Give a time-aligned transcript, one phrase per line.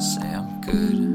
[0.00, 1.09] say I'm good.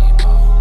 [0.00, 0.57] need more.